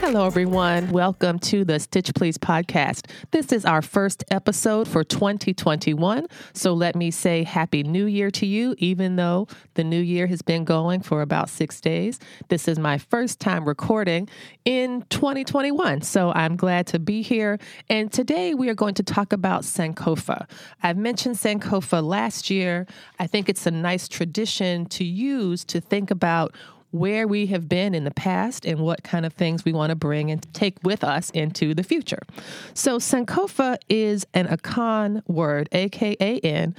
[0.00, 0.88] Hello, everyone.
[0.92, 3.04] Welcome to the Stitch Please podcast.
[3.32, 6.26] This is our first episode for 2021.
[6.54, 10.40] So let me say Happy New Year to you, even though the new year has
[10.40, 12.18] been going for about six days.
[12.48, 14.30] This is my first time recording
[14.64, 16.00] in 2021.
[16.00, 17.58] So I'm glad to be here.
[17.90, 20.48] And today we are going to talk about Sankofa.
[20.82, 22.86] I've mentioned Sankofa last year.
[23.18, 26.54] I think it's a nice tradition to use to think about
[26.90, 29.96] where we have been in the past and what kind of things we want to
[29.96, 32.22] bring and take with us into the future.
[32.74, 36.74] So, Sankofa is an Akan word, A K A N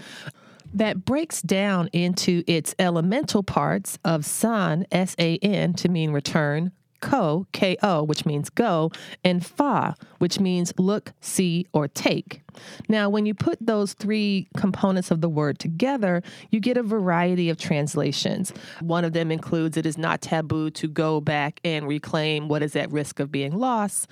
[0.74, 6.72] that breaks down into its elemental parts of san, S A N, to mean return,
[7.02, 8.92] ko, K O, which means go,
[9.24, 12.42] and fa, which means look, see, or take.
[12.88, 17.50] Now, when you put those three components of the word together, you get a variety
[17.50, 18.54] of translations.
[18.80, 22.76] One of them includes it is not taboo to go back and reclaim what is
[22.76, 24.08] at risk of being lost.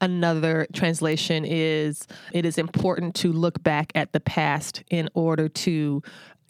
[0.00, 6.02] Another translation is it is important to look back at the past in order to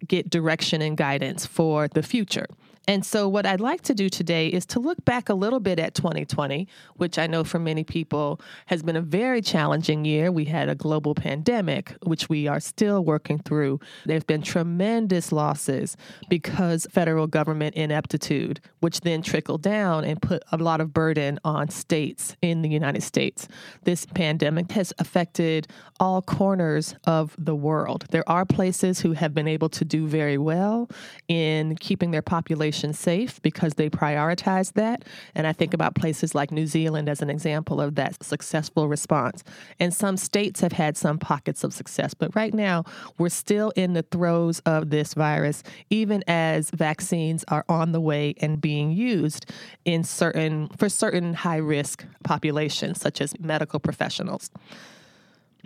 [0.07, 2.47] get direction and guidance for the future.
[2.87, 5.79] And so, what I'd like to do today is to look back a little bit
[5.79, 10.31] at 2020, which I know for many people has been a very challenging year.
[10.31, 13.81] We had a global pandemic, which we are still working through.
[14.05, 15.97] There have been tremendous losses
[16.29, 21.71] because federal government ineptitude, which then trickled down and put a lot of burden on
[21.71, 23.49] states in the United States.
[23.85, 25.69] This pandemic has affected
[26.01, 28.05] all corners of the world.
[28.11, 30.91] There are places who have been able to do very well
[31.29, 35.05] in keeping their population population safe because they prioritize that.
[35.35, 39.45] And I think about places like New Zealand as an example of that successful response.
[39.79, 42.85] And some states have had some pockets of success, but right now
[43.19, 48.35] we're still in the throes of this virus, even as vaccines are on the way
[48.41, 49.47] and being used
[49.85, 54.51] in certain for certain high risk populations, such as medical professionals.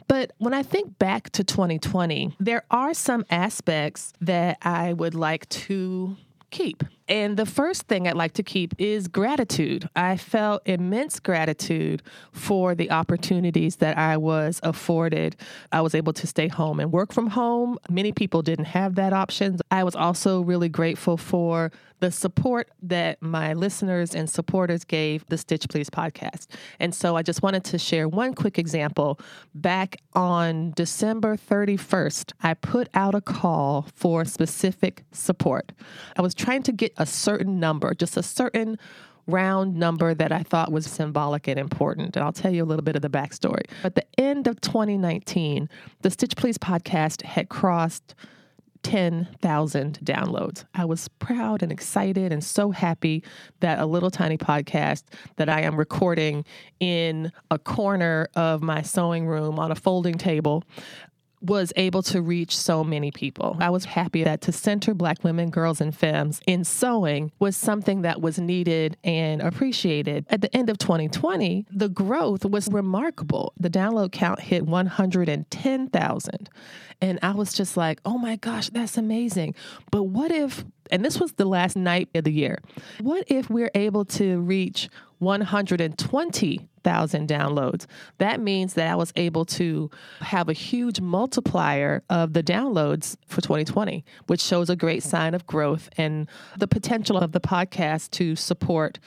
[0.07, 5.49] But when I think back to 2020, there are some aspects that I would like
[5.67, 6.17] to
[6.51, 6.83] keep.
[7.09, 9.89] And the first thing I'd like to keep is gratitude.
[9.97, 15.37] I felt immense gratitude for the opportunities that I was afforded.
[15.73, 17.79] I was able to stay home and work from home.
[17.91, 19.59] Many people didn't have that option.
[19.71, 25.39] I was also really grateful for the support that my listeners and supporters gave the
[25.39, 26.47] Stitch Please podcast.
[26.79, 29.21] And so I just wanted to share one quick example.
[29.55, 35.73] Back on December 31st, I put out a call for specific support.
[36.17, 38.79] I was trying to get a certain number, just a certain
[39.27, 42.17] round number that I thought was symbolic and important.
[42.17, 43.65] And I'll tell you a little bit of the backstory.
[43.85, 45.69] At the end of 2019,
[46.01, 48.15] the Stitch Please podcast had crossed
[48.83, 50.65] 10,000 downloads.
[50.75, 53.23] I was proud and excited and so happy
[53.61, 55.05] that a little tiny podcast
[55.37, 56.45] that I am recording
[56.81, 60.65] in a corner of my sewing room on a folding table
[61.41, 63.57] was able to reach so many people.
[63.61, 68.03] I was happy that to center Black women, girls, and femmes in sewing was something
[68.03, 70.27] that was needed and appreciated.
[70.31, 73.53] At the end of 2020, the growth was remarkable.
[73.59, 76.51] The download count hit 110,000.
[77.01, 79.55] And I was just like, oh my gosh, that's amazing.
[79.91, 82.59] But what if, and this was the last night of the year,
[83.01, 84.89] what if we're able to reach
[86.89, 87.87] 120,000 downloads.
[88.19, 89.91] That means that I was able to
[90.21, 95.47] have a huge multiplier of the downloads for 2020, which shows a great sign of
[95.47, 98.99] growth and the potential of the podcast to support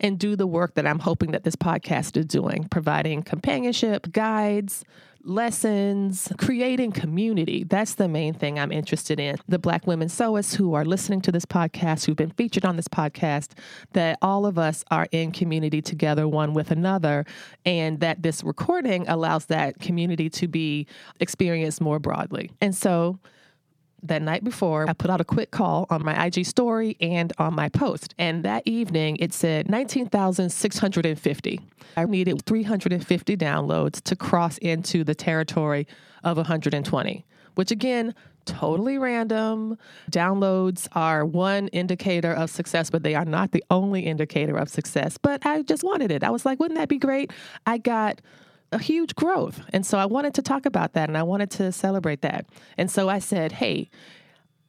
[0.00, 4.84] and do the work that I'm hoping that this podcast is doing, providing companionship, guides,
[5.26, 7.64] lessons, creating community.
[7.64, 9.36] That's the main thing I'm interested in.
[9.48, 12.88] The Black women sewists who are listening to this podcast, who've been featured on this
[12.88, 13.50] podcast,
[13.92, 17.26] that all of us are in community together, one with another,
[17.64, 20.86] and that this recording allows that community to be
[21.18, 22.52] experienced more broadly.
[22.60, 23.18] And so,
[24.08, 27.54] that night before, I put out a quick call on my IG story and on
[27.54, 28.14] my post.
[28.18, 31.60] And that evening, it said 19,650.
[31.96, 35.86] I needed 350 downloads to cross into the territory
[36.24, 37.24] of 120,
[37.54, 38.14] which again,
[38.44, 39.76] totally random.
[40.10, 45.18] Downloads are one indicator of success, but they are not the only indicator of success.
[45.18, 46.22] But I just wanted it.
[46.22, 47.32] I was like, wouldn't that be great?
[47.66, 48.20] I got
[48.72, 49.60] a huge growth.
[49.72, 52.46] And so I wanted to talk about that and I wanted to celebrate that.
[52.76, 53.88] And so I said, hey,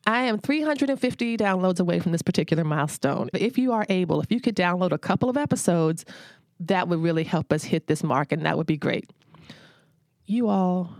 [0.05, 3.29] I am 350 downloads away from this particular milestone.
[3.33, 6.05] If you are able, if you could download a couple of episodes,
[6.61, 9.09] that would really help us hit this mark, and that would be great.
[10.25, 10.95] You all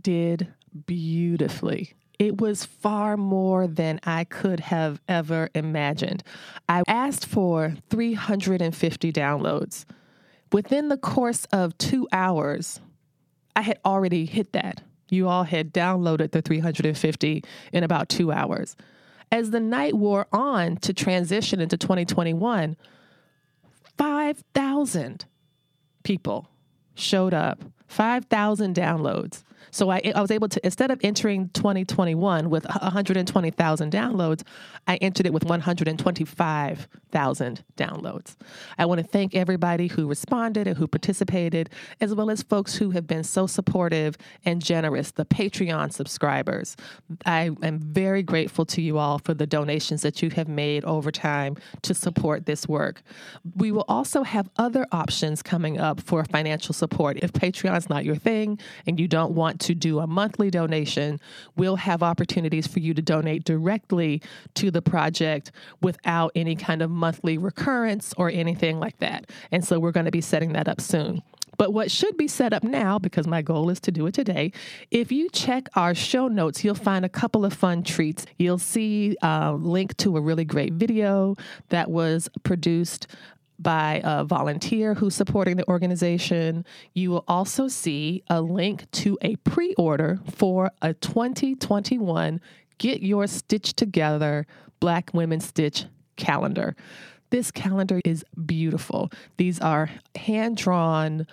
[0.00, 0.52] did
[0.86, 1.94] beautifully.
[2.18, 6.24] It was far more than I could have ever imagined.
[6.68, 9.84] I asked for 350 downloads.
[10.52, 12.80] Within the course of two hours,
[13.54, 14.82] I had already hit that.
[15.10, 18.76] You all had downloaded the 350 in about two hours.
[19.30, 22.76] As the night wore on to transition into 2021,
[23.96, 25.24] 5,000
[26.02, 26.48] people
[26.94, 29.42] showed up, 5,000 downloads.
[29.70, 34.42] So I, I was able to, instead of entering 2021 with 120,000 downloads,
[34.86, 38.36] I entered it with 125,000 downloads.
[38.78, 41.70] I want to thank everybody who responded and who participated,
[42.00, 46.76] as well as folks who have been so supportive and generous, the Patreon subscribers.
[47.26, 51.10] I am very grateful to you all for the donations that you have made over
[51.10, 53.02] time to support this work.
[53.56, 57.18] We will also have other options coming up for financial support.
[57.22, 61.20] If Patreon's not your thing and you don't want to do a monthly donation,
[61.56, 64.22] we'll have opportunities for you to donate directly
[64.54, 69.30] to the project without any kind of monthly recurrence or anything like that.
[69.50, 71.22] And so we're going to be setting that up soon.
[71.56, 74.52] But what should be set up now, because my goal is to do it today,
[74.92, 78.26] if you check our show notes, you'll find a couple of fun treats.
[78.38, 81.36] You'll see a link to a really great video
[81.70, 83.08] that was produced
[83.58, 86.64] by a volunteer who's supporting the organization.
[86.94, 92.40] You will also see a link to a pre order for a 2021
[92.78, 94.46] Get Your Stitch Together
[94.80, 96.76] Black Women Stitch calendar.
[97.30, 99.10] This calendar is beautiful.
[99.36, 101.26] These are hand drawn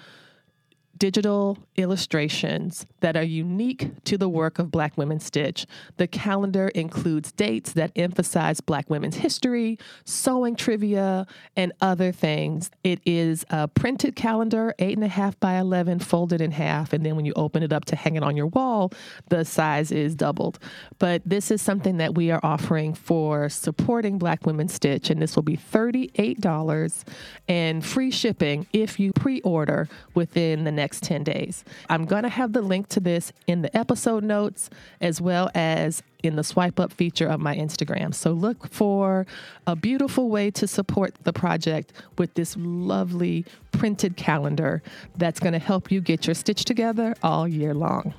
[0.97, 5.65] digital illustrations that are unique to the work of Black Women Stitch.
[5.97, 12.71] The calendar includes dates that emphasize Black women's history, sewing trivia, and other things.
[12.83, 16.93] It is a printed calendar, eight and a half by 11, folded in half.
[16.93, 18.91] And then when you open it up to hang it on your wall,
[19.29, 20.59] the size is doubled.
[20.99, 25.09] But this is something that we are offering for supporting Black Women Stitch.
[25.09, 27.03] And this will be $38
[27.47, 31.65] and free shipping if you pre order within the next next 10 days.
[31.89, 34.69] I'm going to have the link to this in the episode notes
[35.01, 38.13] as well as in the swipe up feature of my Instagram.
[38.13, 39.25] So look for
[39.65, 44.83] a beautiful way to support the project with this lovely printed calendar
[45.17, 48.13] that's going to help you get your stitch together all year long.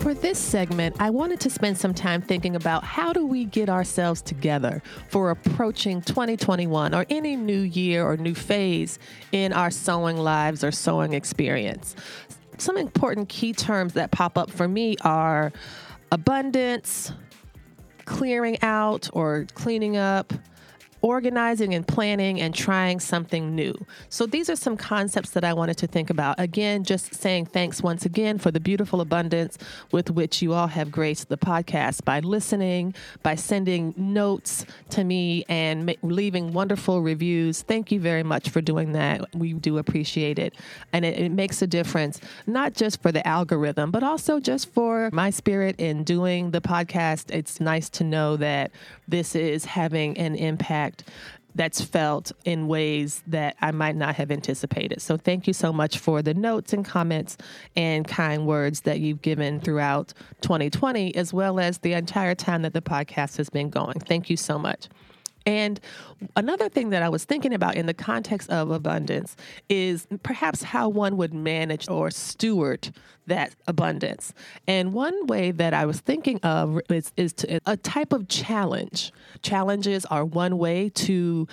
[0.00, 3.68] For this segment, I wanted to spend some time thinking about how do we get
[3.68, 9.00] ourselves together for approaching 2021 or any new year or new phase
[9.32, 11.96] in our sewing lives or sewing experience.
[12.58, 15.52] Some important key terms that pop up for me are
[16.12, 17.12] abundance,
[18.04, 20.32] clearing out or cleaning up,
[21.06, 23.72] organizing and planning and trying something new.
[24.08, 26.34] So these are some concepts that I wanted to think about.
[26.40, 29.56] Again, just saying thanks once again for the beautiful abundance
[29.92, 35.44] with which you all have graced the podcast by listening, by sending notes to me
[35.48, 37.62] and ma- leaving wonderful reviews.
[37.62, 39.32] Thank you very much for doing that.
[39.32, 40.56] We do appreciate it.
[40.92, 45.08] And it, it makes a difference, not just for the algorithm, but also just for
[45.12, 47.30] my spirit in doing the podcast.
[47.32, 48.72] It's nice to know that
[49.06, 50.95] this is having an impact
[51.56, 55.00] that's felt in ways that I might not have anticipated.
[55.00, 57.38] So thank you so much for the notes and comments
[57.74, 60.12] and kind words that you've given throughout
[60.42, 63.98] 2020, as well as the entire time that the podcast has been going.
[64.00, 64.88] Thank you so much.
[65.46, 65.80] And
[66.34, 69.36] another thing that I was thinking about in the context of abundance
[69.68, 72.92] is perhaps how one would manage or steward
[73.26, 74.34] that abundance.
[74.66, 79.12] And one way that I was thinking of is, is to, a type of challenge.
[79.42, 81.46] Challenges are one way to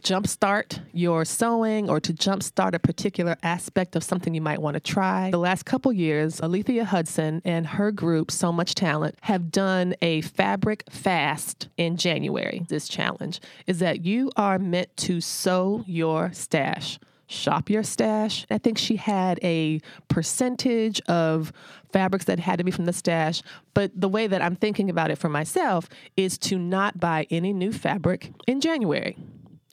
[0.00, 4.80] jumpstart your sewing or to jumpstart a particular aspect of something you might want to
[4.80, 5.30] try.
[5.30, 10.22] The last couple years, Alethea Hudson and her group, Sew Much Talent, have done a
[10.22, 12.64] fabric fast in January.
[12.68, 16.98] This challenge is that you are meant to sew your stash
[17.32, 18.46] shop your stash.
[18.50, 21.52] I think she had a percentage of
[21.92, 23.42] fabrics that had to be from the stash.
[23.74, 27.52] But the way that I'm thinking about it for myself is to not buy any
[27.52, 29.16] new fabric in January.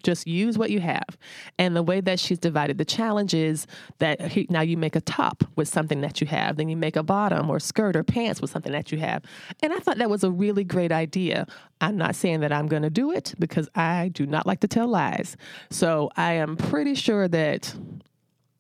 [0.04, 1.18] Just use what you have.
[1.58, 3.68] And the way that she's divided the challenge is
[4.00, 6.96] that he, now you make a top with something that you have, then you make
[6.96, 9.24] a bottom or skirt or pants with something that you have.
[9.62, 11.48] And I thought that was a really great idea.
[11.82, 14.68] I'm not saying that I'm going to do it because I do not like to
[14.68, 15.38] tell lies.
[15.70, 17.74] So I am pretty sure that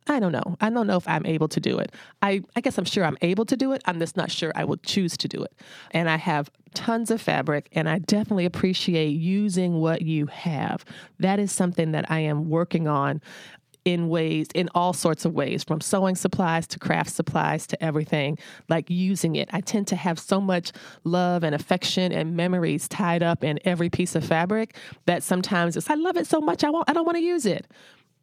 [0.09, 0.57] I don't know.
[0.59, 1.93] I don't know if I'm able to do it.
[2.23, 3.83] I, I guess I'm sure I'm able to do it.
[3.85, 5.53] I'm just not sure I will choose to do it.
[5.91, 10.83] And I have tons of fabric, and I definitely appreciate using what you have.
[11.19, 13.21] That is something that I am working on
[13.85, 18.37] in ways, in all sorts of ways, from sewing supplies to craft supplies to everything,
[18.67, 19.49] like using it.
[19.53, 20.71] I tend to have so much
[21.03, 24.75] love and affection and memories tied up in every piece of fabric
[25.05, 27.45] that sometimes it's, I love it so much, I, won't, I don't want to use
[27.45, 27.67] it.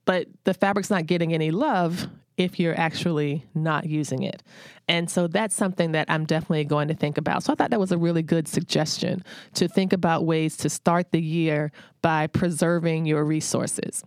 [0.06, 4.42] But the fabric's not getting any love if you're actually not using it.
[4.88, 7.42] And so that's something that I'm definitely going to think about.
[7.42, 11.12] So I thought that was a really good suggestion to think about ways to start
[11.12, 11.72] the year
[12.02, 14.04] by preserving your resources.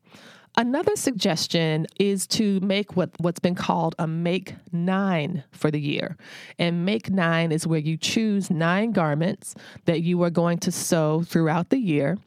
[0.57, 6.17] Another suggestion is to make what, what's been called a make nine for the year.
[6.57, 11.23] And make nine is where you choose nine garments that you are going to sew
[11.23, 12.17] throughout the year.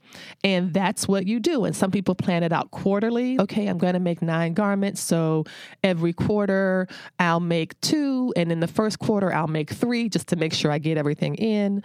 [0.44, 1.64] And that's what you do.
[1.64, 3.38] And some people plan it out quarterly.
[3.40, 5.00] Okay, I'm going to make nine garments.
[5.00, 5.44] So
[5.82, 6.88] every quarter,
[7.18, 8.32] I'll make two.
[8.36, 11.34] And in the first quarter, I'll make three just to make sure I get everything
[11.36, 11.82] in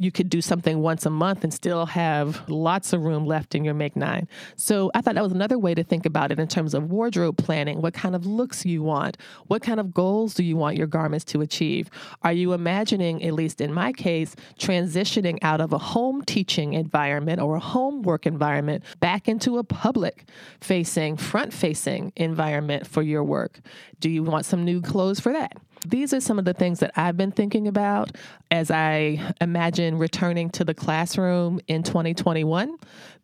[0.00, 3.66] you could do something once a month and still have lots of room left in
[3.66, 4.26] your make nine.
[4.56, 7.36] So I thought that was another way to think about it in terms of wardrobe
[7.36, 7.82] planning.
[7.82, 9.18] What kind of looks you want?
[9.48, 11.90] What kind of goals do you want your garments to achieve?
[12.22, 17.38] Are you imagining, at least in my case, transitioning out of a home teaching environment
[17.38, 20.24] or a home work environment back into a public
[20.60, 23.60] facing, front facing environment for your work?
[24.00, 25.56] Do you want some new clothes for that?
[25.86, 28.10] These are some of the things that I've been thinking about
[28.50, 32.76] as I imagine returning to the classroom in 2021.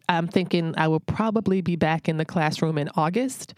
[0.09, 3.55] I'm thinking I will probably be back in the classroom in August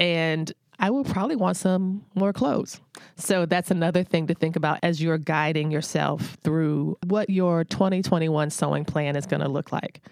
[0.00, 0.52] and
[0.84, 2.78] I will probably want some more clothes.
[3.16, 8.50] So that's another thing to think about as you're guiding yourself through what your 2021
[8.50, 10.02] sewing plan is going to look like.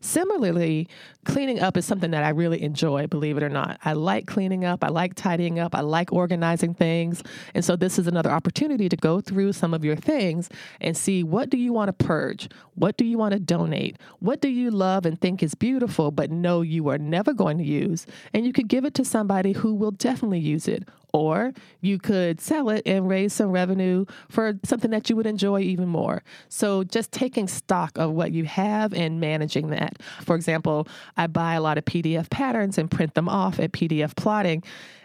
[0.00, 0.88] Similarly,
[1.24, 3.78] cleaning up is something that I really enjoy, believe it or not.
[3.84, 7.22] I like cleaning up, I like tidying up, I like organizing things.
[7.54, 10.48] And so this is another opportunity to go through some of your things
[10.80, 12.48] and see what do you want to purge?
[12.74, 13.96] What do you want to donate?
[14.20, 17.64] What do you love and think is beautiful but know you are never going to
[17.64, 18.06] use?
[18.32, 22.42] And you could give it to somebody who will definitely use it or you could
[22.42, 26.22] sell it and raise some revenue for something that you would enjoy even more.
[26.50, 30.02] So, just taking stock of what you have and managing that.
[30.22, 34.14] For example, I buy a lot of PDF patterns and print them off at PDF
[34.14, 34.62] plotting.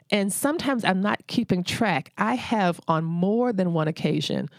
[0.09, 2.11] And sometimes I'm not keeping track.
[2.17, 4.49] I have on more than one occasion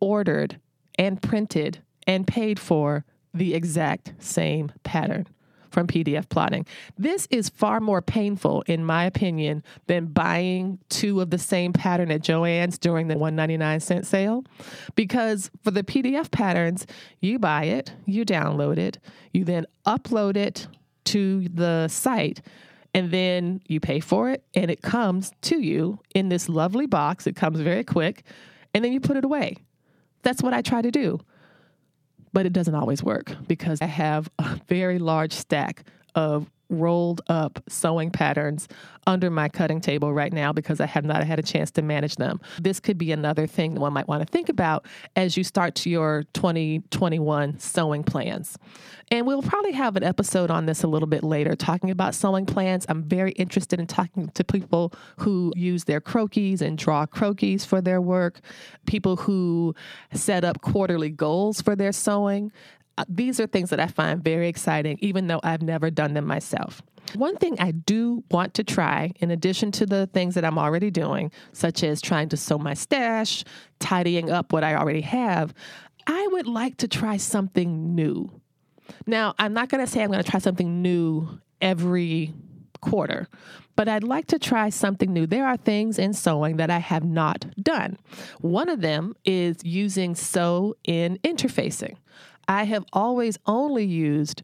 [0.00, 0.60] ordered
[0.96, 3.04] and printed and paid for
[3.34, 5.26] the exact same pattern
[5.72, 6.66] from PDF plotting.
[6.98, 12.10] This is far more painful, in my opinion, than buying two of the same pattern
[12.10, 14.44] at Joann's during the 199 cent sale.
[14.94, 16.86] Because for the PDF patterns,
[17.20, 18.98] you buy it, you download it,
[19.32, 20.66] you then upload it
[21.04, 22.42] to the site
[22.94, 27.26] and then you pay for it and it comes to you in this lovely box.
[27.26, 28.22] It comes very quick
[28.74, 29.56] and then you put it away.
[30.22, 31.20] That's what I try to do
[32.32, 35.84] but it doesn't always work because I have a very large stack
[36.14, 38.68] of rolled up sewing patterns
[39.06, 42.16] under my cutting table right now because I have not had a chance to manage
[42.16, 42.40] them.
[42.60, 44.86] This could be another thing that one might want to think about
[45.16, 48.58] as you start to your 2021 sewing plans.
[49.10, 52.46] And we'll probably have an episode on this a little bit later talking about sewing
[52.46, 52.86] plans.
[52.88, 57.80] I'm very interested in talking to people who use their croquis and draw croquis for
[57.80, 58.40] their work,
[58.86, 59.74] people who
[60.12, 62.52] set up quarterly goals for their sewing.
[63.08, 66.82] These are things that I find very exciting, even though I've never done them myself.
[67.14, 70.90] One thing I do want to try, in addition to the things that I'm already
[70.90, 73.44] doing, such as trying to sew my stash,
[73.80, 75.52] tidying up what I already have,
[76.06, 78.30] I would like to try something new.
[79.06, 82.34] Now, I'm not going to say I'm going to try something new every
[82.80, 83.28] quarter,
[83.76, 85.26] but I'd like to try something new.
[85.26, 87.98] There are things in sewing that I have not done.
[88.40, 91.96] One of them is using sew in interfacing.
[92.52, 94.42] I have always only used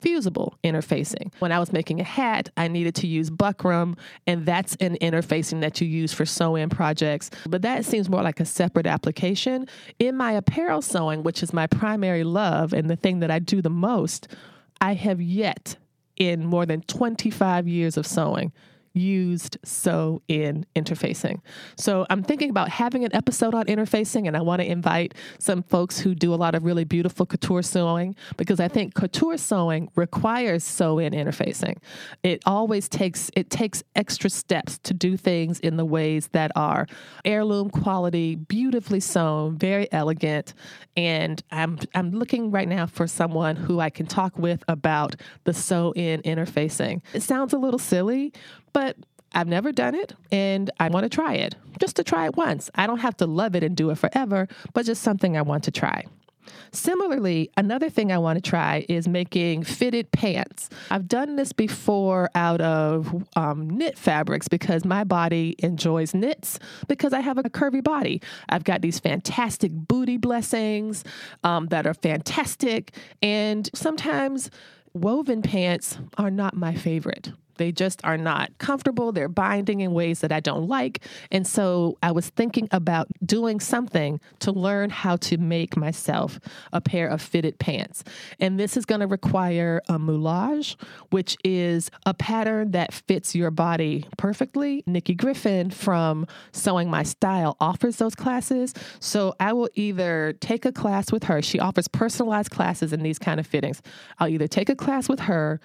[0.00, 1.32] fusible interfacing.
[1.38, 3.96] When I was making a hat, I needed to use buckram,
[4.26, 7.30] and that's an interfacing that you use for sew in projects.
[7.48, 9.66] But that seems more like a separate application.
[9.98, 13.62] In my apparel sewing, which is my primary love and the thing that I do
[13.62, 14.28] the most,
[14.80, 15.76] I have yet
[16.16, 18.52] in more than 25 years of sewing
[18.94, 21.40] used sew in interfacing.
[21.76, 25.62] So I'm thinking about having an episode on interfacing, and I want to invite some
[25.62, 29.90] folks who do a lot of really beautiful couture sewing because I think couture sewing
[29.96, 31.76] requires sew in interfacing.
[32.22, 36.86] It always takes it takes extra steps to do things in the ways that are
[37.24, 40.54] heirloom quality, beautifully sewn, very elegant,
[40.96, 45.52] and I'm I'm looking right now for someone who I can talk with about the
[45.52, 47.02] sew in interfacing.
[47.12, 48.32] It sounds a little silly,
[48.72, 48.96] but
[49.34, 52.70] I've never done it and I want to try it just to try it once.
[52.74, 55.64] I don't have to love it and do it forever, but just something I want
[55.64, 56.04] to try.
[56.72, 60.70] Similarly, another thing I want to try is making fitted pants.
[60.90, 67.12] I've done this before out of um, knit fabrics because my body enjoys knits because
[67.12, 68.20] I have a curvy body.
[68.48, 71.04] I've got these fantastic booty blessings
[71.44, 74.50] um, that are fantastic, and sometimes
[74.94, 77.32] woven pants are not my favorite.
[77.56, 79.12] They just are not comfortable.
[79.12, 81.04] They're binding in ways that I don't like.
[81.30, 86.38] And so I was thinking about doing something to learn how to make myself
[86.72, 88.04] a pair of fitted pants.
[88.40, 90.76] And this is going to require a moulage,
[91.10, 94.82] which is a pattern that fits your body perfectly.
[94.86, 98.74] Nikki Griffin from Sewing My Style offers those classes.
[99.00, 101.42] So I will either take a class with her.
[101.42, 103.82] She offers personalized classes in these kind of fittings.
[104.18, 105.60] I'll either take a class with her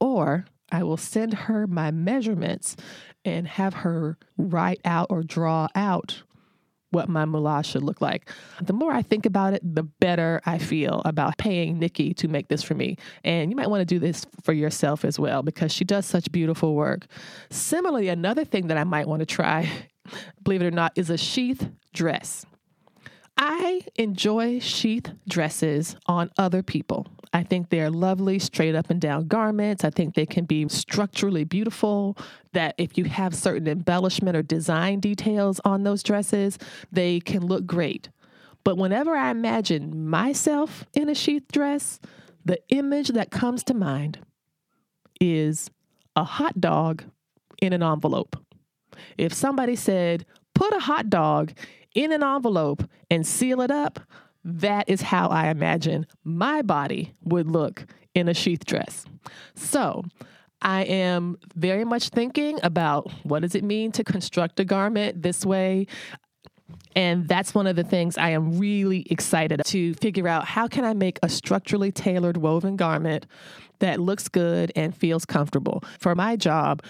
[0.00, 2.74] or I will send her my measurements
[3.24, 6.24] and have her write out or draw out
[6.90, 8.28] what my moulage should look like.
[8.60, 12.48] The more I think about it, the better I feel about paying Nikki to make
[12.48, 12.96] this for me.
[13.22, 16.32] And you might want to do this for yourself as well because she does such
[16.32, 17.06] beautiful work.
[17.50, 19.70] Similarly, another thing that I might want to try,
[20.42, 22.46] believe it or not, is a sheath dress.
[23.36, 27.06] I enjoy sheath dresses on other people.
[27.32, 29.84] I think they're lovely, straight up and down garments.
[29.84, 32.16] I think they can be structurally beautiful.
[32.52, 36.58] That if you have certain embellishment or design details on those dresses,
[36.92, 38.08] they can look great.
[38.62, 41.98] But whenever I imagine myself in a sheath dress,
[42.44, 44.18] the image that comes to mind
[45.20, 45.70] is
[46.14, 47.04] a hot dog
[47.60, 48.36] in an envelope.
[49.18, 50.24] If somebody said,
[50.54, 51.52] put a hot dog
[51.94, 54.00] in an envelope and seal it up,
[54.44, 59.06] that is how I imagine my body would look in a sheath dress.
[59.54, 60.04] So,
[60.60, 65.44] I am very much thinking about what does it mean to construct a garment this
[65.44, 65.86] way?
[66.96, 70.84] And that's one of the things I am really excited to figure out how can
[70.84, 73.26] I make a structurally tailored woven garment
[73.80, 75.82] that looks good and feels comfortable.
[75.98, 76.82] For my job,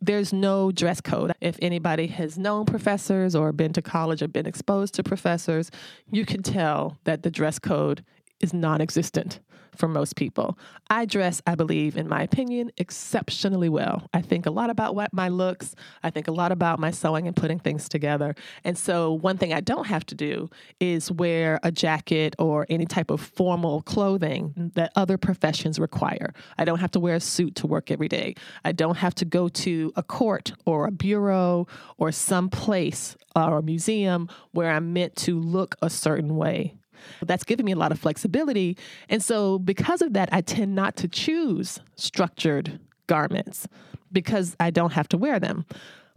[0.00, 1.32] there's no dress code.
[1.40, 5.70] If anybody has known professors or been to college or been exposed to professors,
[6.10, 8.04] you can tell that the dress code
[8.40, 9.40] is non existent
[9.78, 10.58] for most people.
[10.90, 14.08] I dress, I believe, in my opinion, exceptionally well.
[14.12, 17.26] I think a lot about what my looks, I think a lot about my sewing
[17.26, 18.34] and putting things together.
[18.64, 22.86] And so, one thing I don't have to do is wear a jacket or any
[22.86, 26.34] type of formal clothing that other professions require.
[26.58, 28.34] I don't have to wear a suit to work every day.
[28.64, 33.58] I don't have to go to a court or a bureau or some place or
[33.58, 36.74] a museum where I'm meant to look a certain way.
[37.22, 38.76] That's given me a lot of flexibility.
[39.08, 43.66] And so, because of that, I tend not to choose structured garments
[44.12, 45.66] because I don't have to wear them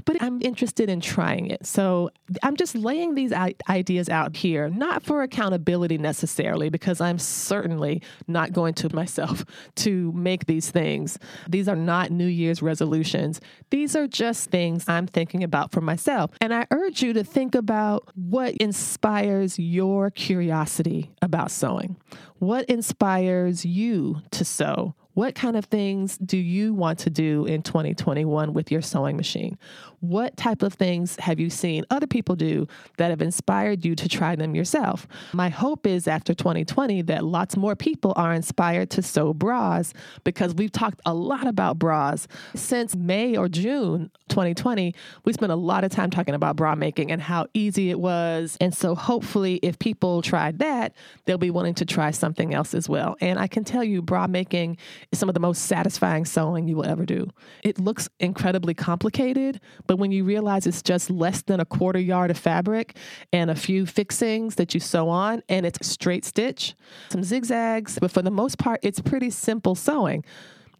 [0.05, 1.65] but I'm interested in trying it.
[1.65, 2.11] So
[2.43, 3.33] I'm just laying these
[3.69, 10.11] ideas out here, not for accountability necessarily, because I'm certainly not going to myself to
[10.13, 11.17] make these things.
[11.49, 13.41] These are not New Year's resolutions.
[13.69, 16.31] These are just things I'm thinking about for myself.
[16.41, 21.97] And I urge you to think about what inspires your curiosity about sewing.
[22.39, 24.95] What inspires you to sew?
[25.13, 29.57] What kind of things do you want to do in 2021 with your sewing machine?
[30.01, 34.09] What type of things have you seen other people do that have inspired you to
[34.09, 35.07] try them yourself?
[35.31, 40.55] My hope is after 2020 that lots more people are inspired to sew bras because
[40.55, 44.95] we've talked a lot about bras since May or June 2020.
[45.23, 48.57] We spent a lot of time talking about bra making and how easy it was.
[48.59, 52.89] And so hopefully, if people tried that, they'll be wanting to try something else as
[52.89, 53.17] well.
[53.21, 54.77] And I can tell you, bra making
[55.11, 57.29] is some of the most satisfying sewing you will ever do.
[57.63, 62.31] It looks incredibly complicated, but when you realize it's just less than a quarter yard
[62.31, 62.95] of fabric
[63.33, 66.75] and a few fixings that you sew on, and it's straight stitch,
[67.09, 70.23] some zigzags, but for the most part, it's pretty simple sewing.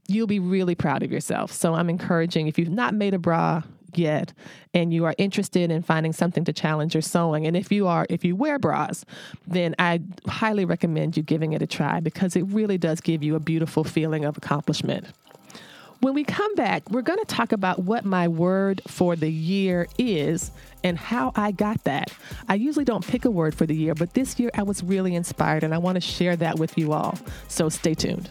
[0.07, 1.51] You'll be really proud of yourself.
[1.51, 4.31] So I'm encouraging if you've not made a bra, yet
[4.73, 8.07] and you are interested in finding something to challenge your sewing and if you are
[8.09, 9.03] if you wear bras
[9.45, 13.35] then i highly recommend you giving it a try because it really does give you
[13.35, 15.07] a beautiful feeling of accomplishment
[16.01, 19.87] when we come back, we're going to talk about what my word for the year
[19.97, 20.51] is
[20.83, 22.11] and how I got that.
[22.49, 25.15] I usually don't pick a word for the year, but this year I was really
[25.15, 27.17] inspired and I want to share that with you all.
[27.47, 28.29] So stay tuned.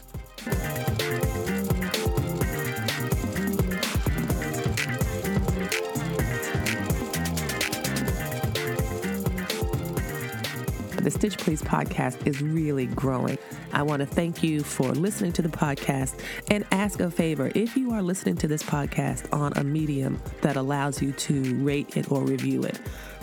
[11.00, 13.38] But the Stitch Please podcast is really growing.
[13.72, 17.50] I want to thank you for listening to the podcast and ask a favor.
[17.54, 21.96] If you are listening to this podcast on a medium that allows you to rate
[21.96, 22.78] it or review it,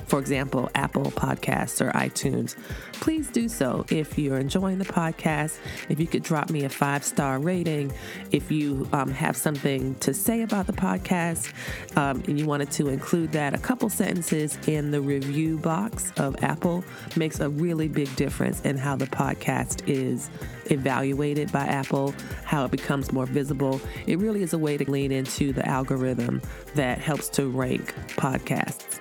[0.08, 2.56] for example, Apple Podcasts or iTunes,
[2.94, 3.86] please do so.
[3.90, 5.58] If you're enjoying the podcast,
[5.90, 7.92] if you could drop me a five star rating,
[8.32, 11.54] if you um, have something to say about the podcast
[11.98, 16.42] um, and you wanted to include that, a couple sentences in the review box of
[16.44, 16.84] Apple
[17.16, 20.30] makes a really big difference in how the podcast is
[20.72, 23.80] evaluated by Apple, how it becomes more visible.
[24.06, 26.42] It really is a way to lean into the algorithm
[26.76, 28.98] that helps to rank podcasts.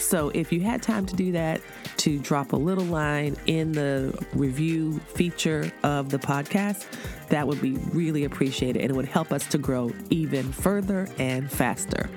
[0.00, 1.60] So if you had time to do that,
[1.98, 6.86] to drop a little line in the review feature of the podcast,
[7.30, 11.50] that would be really appreciated and it would help us to grow even further and
[11.50, 12.10] faster.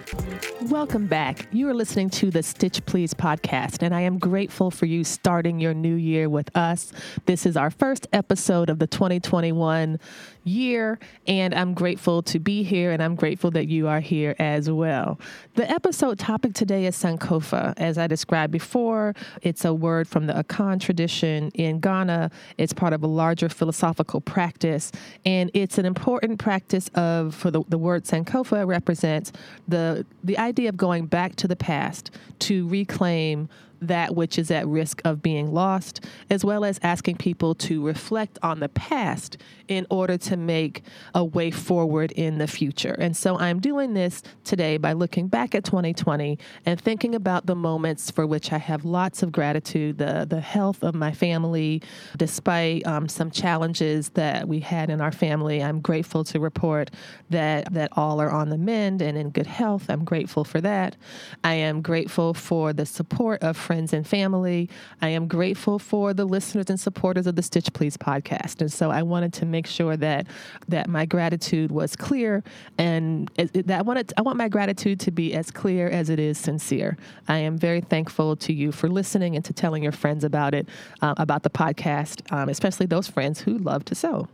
[0.64, 1.48] Welcome back.
[1.52, 5.60] You are listening to the Stitch Please podcast, and I am grateful for you starting
[5.60, 6.92] your new year with us.
[7.26, 10.00] This is our first episode of the 2021
[10.46, 14.70] year, and I'm grateful to be here, and I'm grateful that you are here as
[14.70, 15.20] well.
[15.56, 17.74] The episode topic today is Sankofa.
[17.78, 22.32] As I described before, it's a word from the Akan tradition in Ghana.
[22.58, 24.92] It's part of a larger philosophical practice,
[25.26, 29.32] and it's an important practice of, for the, the word Sankofa represents
[29.68, 33.50] the, the idea of going back to the past to reclaim
[33.88, 38.40] that which is at risk of being lost, as well as asking people to reflect
[38.42, 40.84] on the past in order to make
[41.16, 42.96] a way forward in the future.
[43.00, 47.56] And so I'm doing this today by looking back at 2020 and thinking about the
[47.56, 51.82] moments for which I have lots of gratitude the, the health of my family,
[52.18, 55.64] despite um, some challenges that we had in our family.
[55.64, 56.92] I'm grateful to report
[57.30, 59.86] that, that all are on the mend and in good health.
[59.90, 60.96] I'm grateful for that.
[61.44, 64.70] I am grateful for the support of friends and family.
[65.02, 68.62] I am grateful for the listeners and supporters of the Stitch Please podcast.
[68.62, 70.28] And so I wanted to make sure that
[70.68, 72.44] that my gratitude was clear
[72.78, 76.38] and that I wanted I want my gratitude to be as clear as it is
[76.38, 76.98] sincere.
[77.28, 80.68] I am very thankful to you for listening and to telling your friends about it,
[81.02, 84.28] uh, about the podcast, um, especially those friends who love to sew.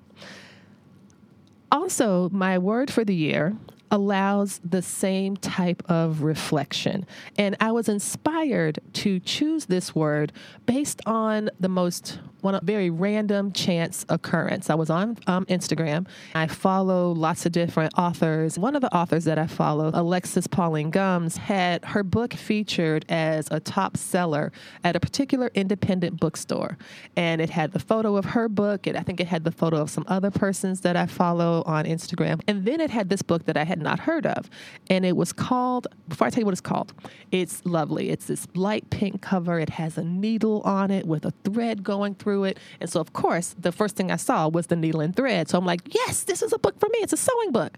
[1.71, 3.55] Also, my word for the year
[3.91, 7.05] allows the same type of reflection.
[7.37, 10.31] And I was inspired to choose this word
[10.65, 14.69] based on the most one a very random chance occurrence.
[14.69, 16.07] I was on um, Instagram.
[16.33, 18.57] I follow lots of different authors.
[18.57, 23.47] One of the authors that I follow, Alexis Pauline Gumbs, had her book featured as
[23.51, 24.51] a top seller
[24.83, 26.77] at a particular independent bookstore,
[27.15, 28.87] and it had the photo of her book.
[28.87, 31.85] And I think it had the photo of some other persons that I follow on
[31.85, 34.49] Instagram, and then it had this book that I had not heard of,
[34.89, 35.87] and it was called.
[36.07, 36.93] Before I tell you what it's called,
[37.31, 38.09] it's lovely.
[38.09, 39.59] It's this light pink cover.
[39.59, 42.59] It has a needle on it with a thread going through through it.
[42.79, 45.49] And so, of course, the first thing I saw was the needle and thread.
[45.49, 46.99] So I'm like, yes, this is a book for me.
[46.99, 47.77] It's a sewing book.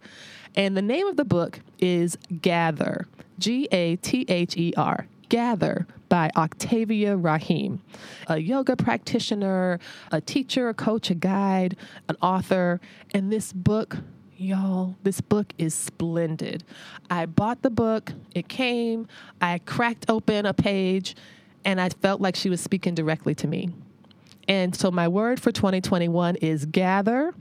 [0.56, 3.08] And the name of the book is Gather,
[3.40, 5.08] G A T H E R.
[5.30, 7.82] Gather by Octavia Raheem,
[8.28, 9.80] a yoga practitioner,
[10.12, 11.78] a teacher, a coach, a guide,
[12.10, 12.82] an author.
[13.12, 14.00] And this book
[14.36, 16.64] y'all, this book is splendid.
[17.12, 19.08] I bought the book, it came,
[19.40, 21.16] I cracked open a page,
[21.64, 23.70] and I felt like she was speaking directly to me.
[24.48, 27.34] And so my word for 2021 is gather.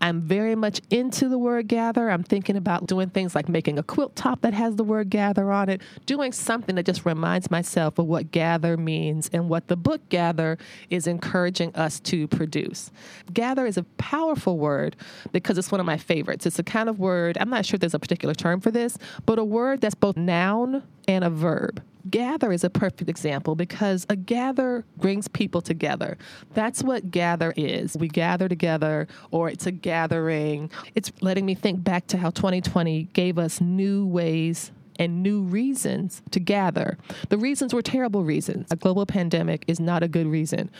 [0.00, 2.10] I'm very much into the word gather.
[2.10, 5.50] I'm thinking about doing things like making a quilt top that has the word gather
[5.50, 9.76] on it, doing something that just reminds myself of what gather means and what the
[9.76, 10.58] book gather
[10.90, 12.90] is encouraging us to produce.
[13.32, 14.96] Gather is a powerful word
[15.32, 16.46] because it's one of my favorites.
[16.46, 19.38] It's a kind of word, I'm not sure there's a particular term for this, but
[19.38, 24.16] a word that's both noun and a verb gather is a perfect example because a
[24.16, 26.16] gather brings people together.
[26.54, 27.96] That's what gather is.
[27.96, 30.70] We gather together, or it's a gathering.
[30.94, 36.22] It's letting me think back to how 2020 gave us new ways and new reasons
[36.30, 36.98] to gather.
[37.28, 38.66] The reasons were terrible reasons.
[38.70, 40.70] A global pandemic is not a good reason.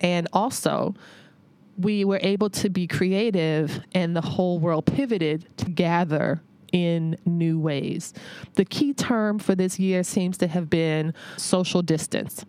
[0.00, 0.94] And also,
[1.78, 7.58] we were able to be creative, and the whole world pivoted to gather in new
[7.58, 8.14] ways.
[8.54, 12.44] The key term for this year seems to have been social distance.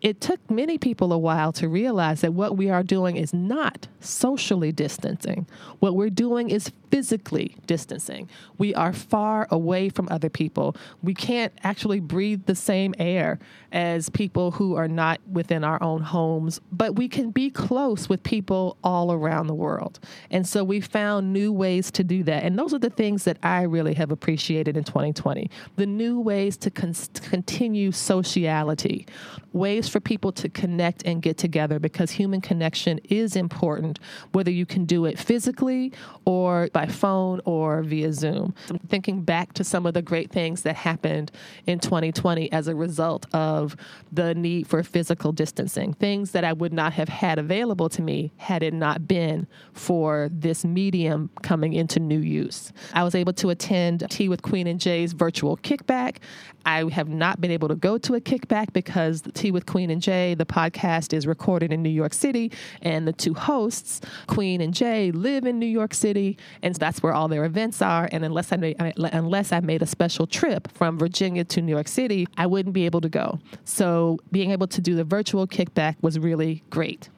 [0.00, 3.86] It took many people a while to realize that what we are doing is not
[4.00, 5.46] socially distancing.
[5.78, 8.28] What we're doing is physically distancing.
[8.58, 10.76] We are far away from other people.
[11.02, 13.38] We can't actually breathe the same air
[13.72, 18.22] as people who are not within our own homes, but we can be close with
[18.22, 20.00] people all around the world.
[20.30, 22.42] And so we found new ways to do that.
[22.44, 26.58] And those are the things that I really have appreciated in 2020 the new ways
[26.58, 29.06] to con- continue sociality,
[29.52, 33.98] ways for people to connect and get together because human connection is important,
[34.32, 35.90] whether you can do it physically
[36.26, 38.54] or by phone or via Zoom.
[38.70, 41.30] I'm thinking back to some of the great things that happened
[41.66, 43.76] in 2020 as a result of
[44.10, 48.32] the need for physical distancing, things that I would not have had available to me
[48.36, 52.72] had it not been for this medium coming into new use.
[52.92, 56.16] I was able to attend Tea with Queen and Jay's virtual kickback.
[56.64, 60.00] I have not been able to go to a kickback because Tea with Queen and
[60.00, 64.72] Jay, the podcast, is recorded in New York City, and the two hosts, Queen and
[64.72, 68.08] Jay, live in New York City, and that's where all their events are.
[68.12, 71.88] And unless I made, unless I made a special trip from Virginia to New York
[71.88, 73.38] City, I wouldn't be able to go.
[73.64, 77.08] So being able to do the virtual kickback was really great.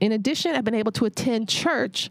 [0.00, 2.10] In addition, I've been able to attend church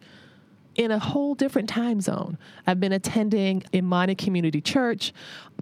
[0.79, 2.37] in a whole different time zone.
[2.65, 5.11] I've been attending Imani Community Church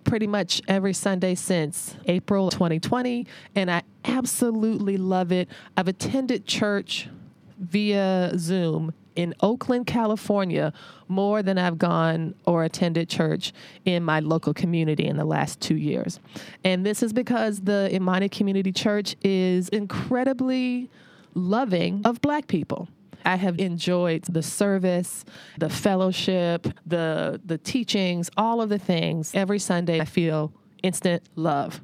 [0.03, 3.25] pretty much every Sunday since April 2020,
[3.56, 5.49] and I absolutely love it.
[5.75, 7.10] I've attended church
[7.58, 10.71] via Zoom in Oakland, California,
[11.08, 13.53] more than I've gone or attended church
[13.86, 16.19] in my local community in the last two years.
[16.63, 20.91] And this is because the Imani Community Church is incredibly
[21.34, 22.88] loving of Black people.
[23.27, 25.25] I have enjoyed the service,
[25.57, 29.35] the fellowship, the the teachings, all of the things.
[29.35, 31.81] Every Sunday I feel instant love.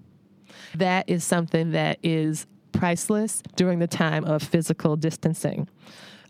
[0.75, 5.67] That is something that is priceless during the time of physical distancing.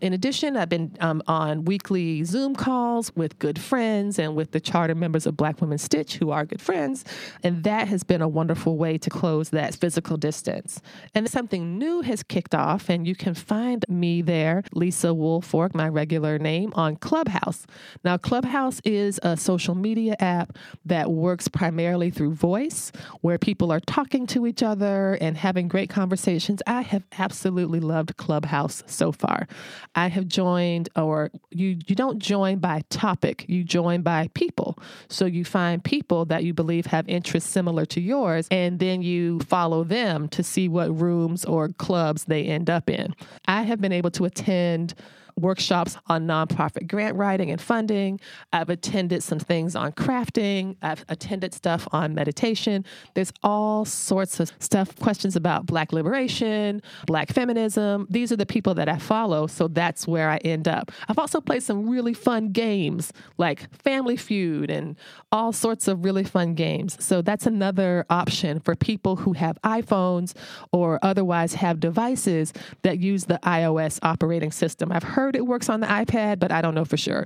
[0.00, 4.60] In addition, I've been um, on weekly Zoom calls with good friends and with the
[4.60, 7.04] charter members of Black Women Stitch, who are good friends.
[7.42, 10.82] And that has been a wonderful way to close that physical distance.
[11.14, 15.88] And something new has kicked off, and you can find me there, Lisa Woolfork, my
[15.88, 17.66] regular name, on Clubhouse.
[18.04, 23.80] Now, Clubhouse is a social media app that works primarily through voice, where people are
[23.80, 26.62] talking to each other and having great conversations.
[26.66, 29.46] I have absolutely loved Clubhouse so far.
[29.94, 34.78] I have joined, or you, you don't join by topic, you join by people.
[35.08, 39.40] So you find people that you believe have interests similar to yours, and then you
[39.40, 43.14] follow them to see what rooms or clubs they end up in.
[43.46, 44.94] I have been able to attend
[45.36, 48.20] workshops on nonprofit grant writing and funding.
[48.52, 50.76] I've attended some things on crafting.
[50.82, 52.84] I've attended stuff on meditation.
[53.14, 58.06] There's all sorts of stuff, questions about Black liberation, Black feminism.
[58.10, 60.92] These are the people that I follow, so that's where I end up.
[61.08, 64.96] I've also played some really fun games like Family Feud and
[65.32, 66.96] all sorts of really fun games.
[67.04, 70.34] So that's another option for people who have iPhones
[70.72, 74.92] or otherwise have devices that use the iOS operating system.
[74.92, 77.24] I've heard heard it works on the iPad, but I don't know for sure.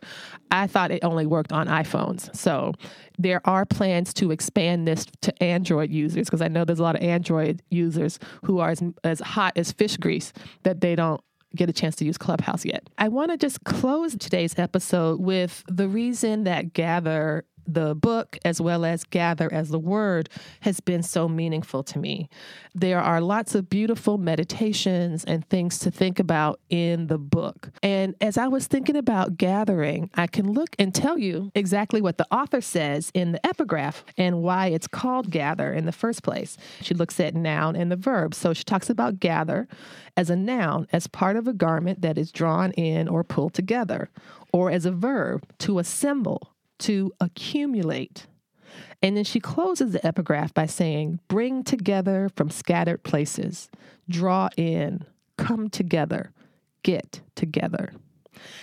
[0.50, 2.34] I thought it only worked on iPhones.
[2.34, 2.72] So
[3.18, 6.94] there are plans to expand this to Android users because I know there's a lot
[6.94, 10.32] of Android users who are as, as hot as fish grease
[10.62, 11.20] that they don't
[11.56, 12.88] get a chance to use Clubhouse yet.
[12.98, 18.60] I want to just close today's episode with the reason that Gather the book as
[18.60, 20.28] well as gather as the word
[20.60, 22.28] has been so meaningful to me.
[22.74, 27.70] There are lots of beautiful meditations and things to think about in the book.
[27.82, 32.16] And as I was thinking about gathering, I can look and tell you exactly what
[32.16, 36.56] the author says in the epigraph and why it's called gather in the first place.
[36.80, 38.34] She looks at noun and the verb.
[38.34, 39.68] So she talks about gather
[40.16, 44.10] as a noun, as part of a garment that is drawn in or pulled together,
[44.52, 48.26] or as a verb, to assemble to accumulate.
[49.02, 53.68] And then she closes the epigraph by saying, Bring together from scattered places,
[54.08, 55.04] draw in,
[55.36, 56.32] come together,
[56.82, 57.92] get together.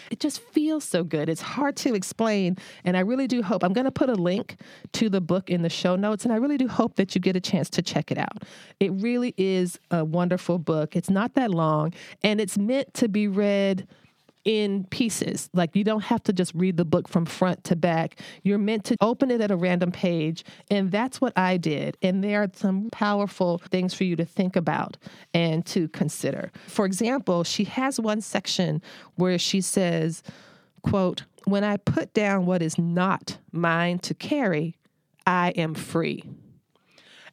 [0.09, 1.29] It just feels so good.
[1.29, 2.57] It's hard to explain.
[2.83, 4.57] And I really do hope, I'm going to put a link
[4.93, 6.23] to the book in the show notes.
[6.23, 8.43] And I really do hope that you get a chance to check it out.
[8.79, 10.95] It really is a wonderful book.
[10.95, 13.87] It's not that long, and it's meant to be read
[14.45, 15.49] in pieces.
[15.53, 18.19] Like you don't have to just read the book from front to back.
[18.43, 20.45] You're meant to open it at a random page.
[20.69, 21.97] And that's what I did.
[22.01, 24.97] And there are some powerful things for you to think about
[25.33, 26.51] and to consider.
[26.67, 28.81] For example, she has one section
[29.15, 30.23] where she says,
[30.83, 34.77] quote, when I put down what is not mine to carry,
[35.27, 36.23] I am free.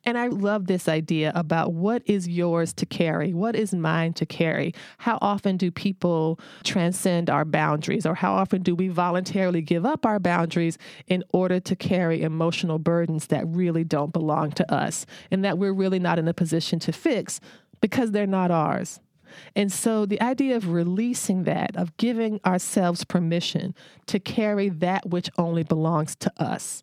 [0.04, 3.32] And I love this idea about what is yours to carry?
[3.32, 4.74] What is mine to carry?
[4.98, 10.04] How often do people transcend our boundaries, or how often do we voluntarily give up
[10.04, 15.44] our boundaries in order to carry emotional burdens that really don't belong to us and
[15.44, 17.40] that we're really not in a position to fix
[17.80, 18.98] because they're not ours?
[19.54, 23.74] And so the idea of releasing that, of giving ourselves permission
[24.06, 26.82] to carry that which only belongs to us,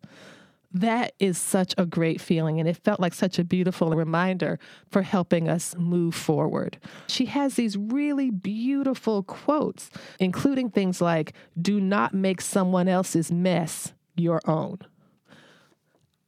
[0.72, 2.60] that is such a great feeling.
[2.60, 6.78] And it felt like such a beautiful reminder for helping us move forward.
[7.08, 13.92] She has these really beautiful quotes, including things like, do not make someone else's mess
[14.16, 14.78] your own.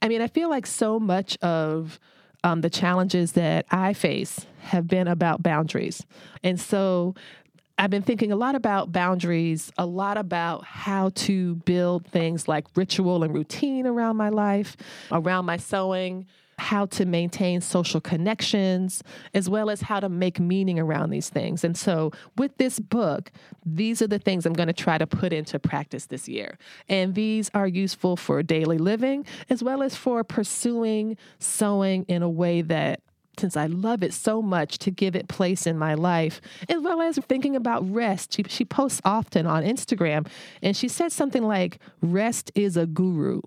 [0.00, 2.00] I mean, I feel like so much of
[2.42, 6.04] um, the challenges that I face have been about boundaries.
[6.42, 7.14] And so
[7.78, 12.66] I've been thinking a lot about boundaries, a lot about how to build things like
[12.76, 14.76] ritual and routine around my life,
[15.10, 16.26] around my sewing,
[16.58, 19.02] how to maintain social connections,
[19.34, 21.64] as well as how to make meaning around these things.
[21.64, 23.32] And so, with this book,
[23.66, 26.58] these are the things I'm going to try to put into practice this year.
[26.88, 32.30] And these are useful for daily living, as well as for pursuing sewing in a
[32.30, 33.00] way that
[33.38, 37.00] since I love it so much to give it place in my life, as well
[37.00, 38.34] as thinking about rest.
[38.34, 40.26] She, she posts often on Instagram,
[40.62, 43.40] and she said something like, Rest is a guru.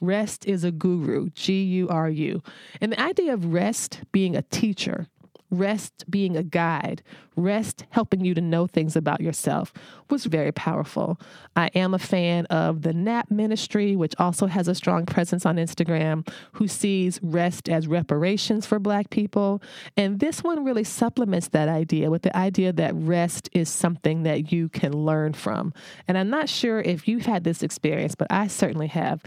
[0.00, 2.42] Rest is a guru, G U R U.
[2.80, 5.06] And the idea of rest being a teacher
[5.52, 7.02] rest being a guide,
[7.36, 9.72] rest helping you to know things about yourself
[10.10, 11.20] was very powerful.
[11.54, 15.56] I am a fan of the NAP ministry, which also has a strong presence on
[15.56, 19.62] Instagram, who sees rest as reparations for Black people.
[19.96, 24.52] And this one really supplements that idea with the idea that rest is something that
[24.52, 25.74] you can learn from.
[26.08, 29.22] And I'm not sure if you've had this experience, but I certainly have.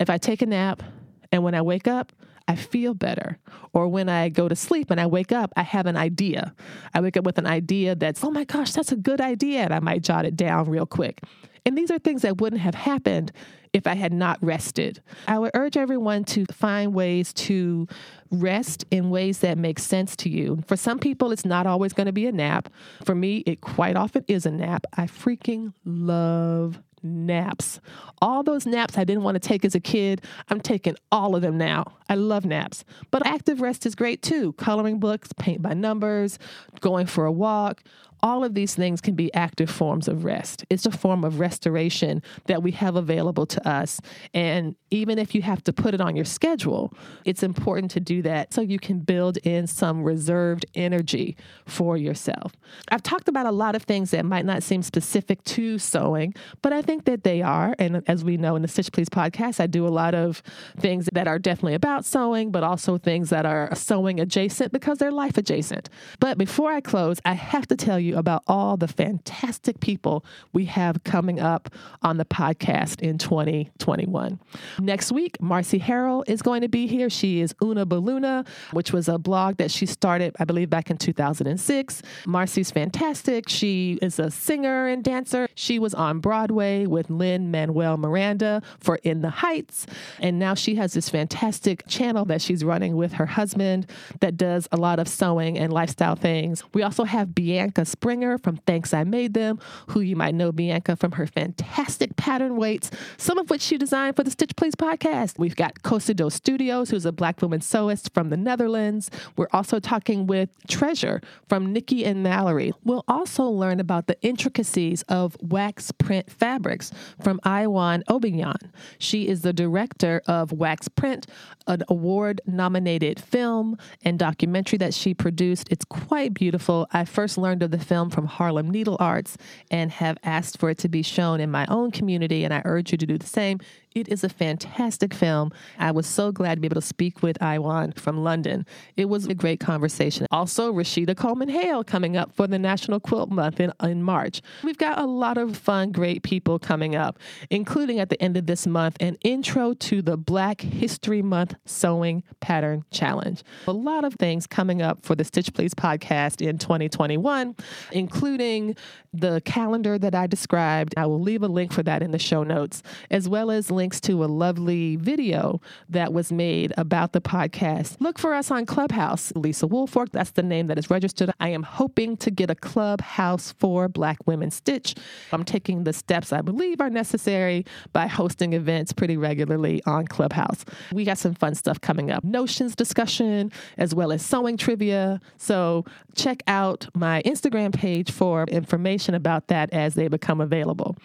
[0.00, 0.82] If I take a nap
[1.30, 2.12] and when I wake up,
[2.48, 3.38] I feel better.
[3.72, 6.54] Or when I go to sleep and I wake up, I have an idea.
[6.94, 9.60] I wake up with an idea that's, oh my gosh, that's a good idea.
[9.60, 11.20] And I might jot it down real quick.
[11.64, 13.32] And these are things that wouldn't have happened
[13.72, 15.00] if I had not rested.
[15.28, 17.86] I would urge everyone to find ways to
[18.30, 20.62] rest in ways that make sense to you.
[20.66, 22.68] For some people, it's not always going to be a nap.
[23.04, 24.86] For me, it quite often is a nap.
[24.96, 27.80] I freaking love naps.
[28.20, 31.42] All those naps I didn't want to take as a kid, I'm taking all of
[31.42, 31.96] them now.
[32.08, 32.84] I love naps.
[33.10, 34.52] But active rest is great too.
[34.54, 36.38] Coloring books, paint by numbers,
[36.80, 37.82] going for a walk,
[38.22, 40.64] all of these things can be active forms of rest.
[40.70, 44.00] It's a form of restoration that we have available to us.
[44.34, 46.92] And even if you have to put it on your schedule,
[47.24, 52.52] it's important to do that so you can build in some reserved energy for yourself.
[52.90, 56.72] I've talked about a lot of things that might not seem specific to sewing, but
[56.72, 57.74] I think that they are.
[57.78, 60.42] And as we know in the Stitch Please podcast, I do a lot of
[60.78, 65.12] things that are definitely about sewing, but also things that are sewing adjacent because they're
[65.12, 65.88] life adjacent.
[66.18, 70.24] But before I close, I have to tell you you about all the fantastic people
[70.52, 71.70] we have coming up
[72.02, 74.38] on the podcast in 2021.
[74.78, 77.08] Next week, Marcy Harriell is going to be here.
[77.08, 82.02] She is Oonaballoona, which was a blog that she started, I believe, back in 2006.
[82.26, 83.48] Marcy's fantastic.
[83.48, 85.48] She is a singer and dancer.
[85.54, 89.86] She was on Broadway with Lin-Manuel Miranda for In the Heights.
[90.18, 93.86] And now she has this fantastic channel that she's running with her husband
[94.20, 96.62] that does a lot of sewing and lifestyle things.
[96.74, 99.58] We also have Bianca Springer from Thanks I Made Them,
[99.88, 104.16] who you might know Bianca from her fantastic pattern weights, some of which she designed
[104.16, 105.38] for the Stitch Please podcast.
[105.38, 109.10] We've got Cosido Studios, who's a black woman sewist from the Netherlands.
[109.36, 112.72] We're also talking with Treasure from Nikki and Mallory.
[112.84, 118.70] We'll also learn about the intricacies of wax print fabrics from Aiwan Obinyan.
[118.98, 121.26] She is the director of Wax Print,
[121.66, 125.68] an award nominated film and documentary that she produced.
[125.70, 126.86] It's quite beautiful.
[126.94, 129.36] I first learned of the film from Harlem Needle Arts
[129.68, 132.92] and have asked for it to be shown in my own community, and I urge
[132.92, 133.58] you to do the same.
[133.92, 135.50] It is a fantastic film.
[135.76, 138.64] I was so glad to be able to speak with Aiwan from London.
[138.96, 140.28] It was a great conversation.
[140.30, 144.42] Also, Rashida Coleman Hale coming up for the National Quilt Month in, in March.
[144.62, 147.18] We've got a lot of fun, great people coming up,
[147.50, 152.22] including at the end of this month an intro to the Black History Month Sewing
[152.38, 153.42] Pattern Challenge.
[153.66, 157.56] A lot of things coming up for the Stitch Please podcast in 2021,
[157.90, 158.76] including
[159.12, 160.94] the calendar that I described.
[160.96, 163.98] I will leave a link for that in the show notes, as well as links
[163.98, 165.58] to a lovely video
[165.88, 167.96] that was made about the podcast.
[167.98, 169.32] Look for us on Clubhouse.
[169.34, 171.30] Lisa Woolfork, that's the name that is registered.
[171.40, 174.94] I am hoping to get a clubhouse for Black Women Stitch.
[175.32, 177.64] I'm taking the steps I believe are necessary
[177.94, 180.66] by hosting events pretty regularly on Clubhouse.
[180.92, 185.22] We got some fun stuff coming up notions discussion, as well as sewing trivia.
[185.38, 190.98] So check out my Instagram page for information about that as they become available.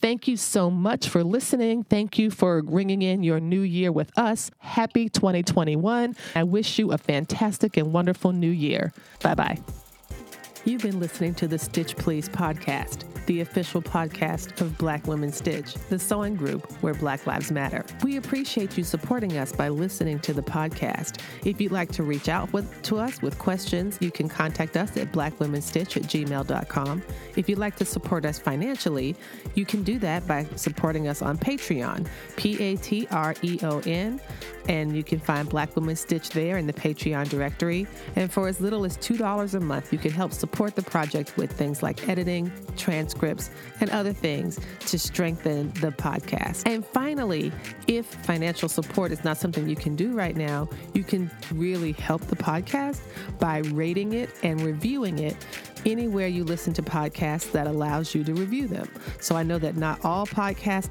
[0.00, 1.84] Thank you so much for listening.
[1.84, 4.50] Thank you for ringing in your new year with us.
[4.58, 6.16] Happy 2021.
[6.34, 8.92] I wish you a fantastic and wonderful new year.
[9.22, 9.58] Bye bye.
[10.64, 13.04] You've been listening to the Stitch Please podcast.
[13.26, 17.84] the official podcast of Black Women Stitch, the sewing group where Black Lives Matter.
[18.02, 21.20] We appreciate you supporting us by listening to the podcast.
[21.44, 24.96] If you'd like to reach out with, to us with questions, you can contact us
[24.96, 27.02] at blackwomenstitch at gmail.com.
[27.36, 29.14] If you'd like to support us financially,
[29.54, 33.80] you can do that by supporting us on Patreon, P A T R E O
[33.86, 34.20] N,
[34.70, 37.88] and you can find Black Women Stitch there in the Patreon directory.
[38.14, 41.50] And for as little as $2 a month, you can help support the project with
[41.50, 43.50] things like editing, transcripts,
[43.80, 46.62] and other things to strengthen the podcast.
[46.66, 47.50] And finally,
[47.88, 52.22] if financial support is not something you can do right now, you can really help
[52.28, 53.00] the podcast
[53.40, 55.36] by rating it and reviewing it
[55.86, 58.88] anywhere you listen to podcasts that allows you to review them.
[59.20, 60.90] So I know that not all podcast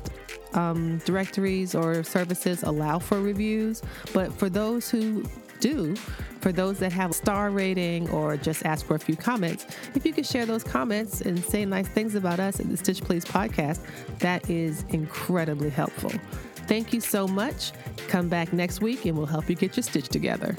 [0.53, 3.81] um, directories or services allow for reviews,
[4.13, 5.23] but for those who
[5.59, 5.95] do,
[6.41, 9.65] for those that have a star rating or just ask for a few comments,
[9.95, 13.01] if you could share those comments and say nice things about us at the Stitch
[13.01, 13.81] Please podcast,
[14.19, 16.11] that is incredibly helpful.
[16.67, 17.71] Thank you so much.
[18.07, 20.55] Come back next week and we'll help you get your stitch together.